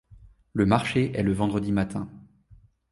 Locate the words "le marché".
0.53-1.15